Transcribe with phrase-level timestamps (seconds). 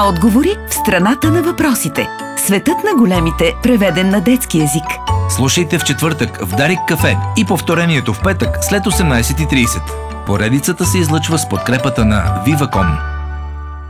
[0.00, 2.08] Отговори в страната на въпросите.
[2.36, 4.84] Светът на големите, преведен на детски язик.
[5.30, 10.26] Слушайте в четвъртък в Дарик кафе и повторението в петък след 18.30.
[10.26, 12.98] Поредицата се излъчва с подкрепата на Viva.com.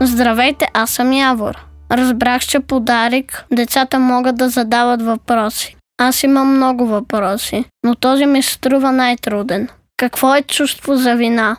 [0.01, 1.55] Здравейте, аз съм Явор.
[1.91, 5.75] Разбрах, че по Дарик децата могат да задават въпроси.
[5.97, 9.67] Аз имам много въпроси, но този ми се струва най-труден.
[9.97, 11.57] Какво е чувство за вина?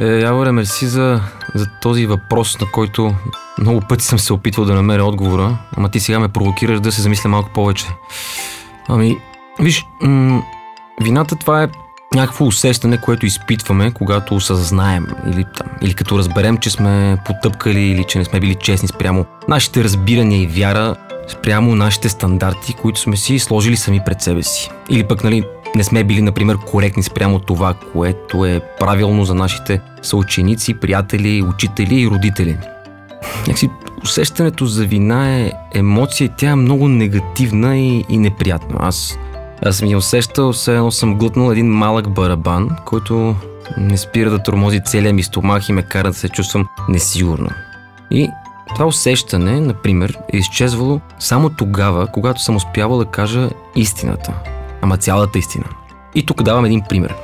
[0.00, 1.20] Е, Яворе, мерси за,
[1.54, 3.14] за този въпрос, на който
[3.58, 7.02] много пъти съм се опитвал да намеря отговора, ама ти сега ме провокираш да се
[7.02, 7.86] замисля малко повече.
[8.88, 9.18] Ами,
[9.60, 10.42] виж, м-
[11.00, 11.68] вината това е
[12.14, 18.04] някакво усещане, което изпитваме, когато осъзнаем или, там, или като разберем, че сме потъпкали или
[18.04, 20.94] че не сме били честни спрямо нашите разбирания и вяра,
[21.28, 24.70] спрямо нашите стандарти, които сме си сложили сами пред себе си.
[24.88, 29.80] Или пък, нали, не сме били, например, коректни спрямо това, което е правилно за нашите
[30.02, 32.58] съученици, приятели, учители и родители.
[33.46, 33.70] Някакси
[34.02, 38.76] усещането за вина е емоция тя е много негативна и, и неприятна.
[38.80, 39.18] Аз,
[39.62, 43.34] аз ми усещал, все едно съм глътнал един малък барабан, който
[43.78, 47.48] не спира да тормози целия ми стомах и ме кара да се чувствам несигурно.
[48.10, 48.30] И
[48.74, 54.32] това усещане, например, е изчезвало само тогава, когато съм успявал да кажа истината.
[54.86, 55.64] Ама цялата истина.
[56.14, 57.14] И тук давам един пример.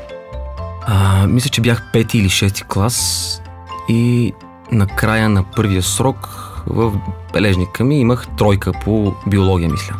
[0.86, 3.42] А, мисля, че бях пети или шести клас
[3.88, 4.32] и
[4.72, 6.28] на края на първия срок
[6.66, 6.92] в
[7.32, 9.94] бележника ми имах тройка по биология, мисля.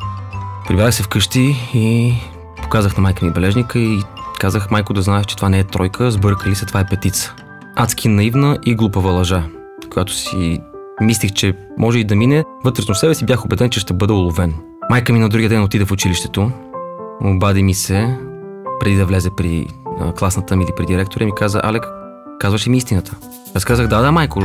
[0.68, 2.14] Прибрах се вкъщи и
[2.62, 4.02] показах на майка ми бележника и
[4.38, 7.34] казах, майко да знаеш, че това не е тройка, сбъркали се, това е петица.
[7.76, 9.44] Адски наивна и глупава лъжа,
[9.90, 10.60] която си
[11.00, 14.54] мислих, че може и да мине, вътрешно себе си бях убеден, че ще бъда уловен.
[14.90, 16.50] Майка ми на другия ден отида в училището,
[17.24, 18.16] обади ми се,
[18.80, 19.66] преди да влезе при
[20.18, 21.86] класната ми или при директора, ми каза, Алек,
[22.38, 23.16] казваш ми истината?
[23.54, 24.40] Аз казах, да, да, майко,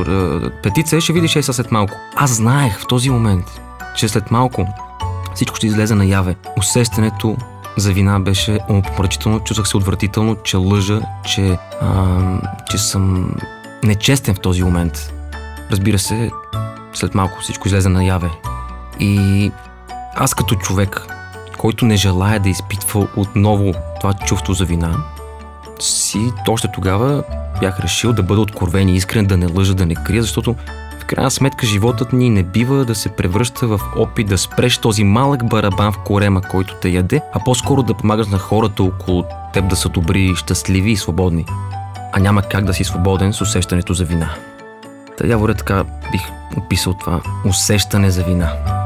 [0.64, 1.94] петица ще видиш е след малко.
[2.16, 3.46] Аз знаех в този момент,
[3.96, 4.68] че след малко
[5.36, 6.36] всичко ще излезе наяве.
[6.58, 7.38] Усещането
[7.78, 12.08] за вина беше умопомрачително, чувствах се отвратително, че лъжа, че, а,
[12.70, 13.36] че съм
[13.84, 15.14] нечестен в този момент.
[15.72, 16.32] Разбира се,
[16.94, 18.30] след малко всичко излезе наяве.
[19.00, 19.52] И
[20.16, 21.17] аз като човек,
[21.58, 24.98] който не желая да изпитва отново това чувство за вина,
[25.80, 26.20] си
[26.50, 27.24] още тогава
[27.60, 30.56] бях решил да бъда откровен и искрен, да не лъжа, да не крия, защото
[31.00, 35.04] в крайна сметка животът ни не бива да се превръща в опит да спреш този
[35.04, 39.70] малък барабан в корема, който те яде, а по-скоро да помагаш на хората около теб
[39.70, 41.46] да са добри, щастливи и свободни.
[42.14, 44.30] А няма как да си свободен с усещането за вина.
[45.18, 46.22] Та, Яворе, така бих
[46.58, 48.77] описал това усещане за вина.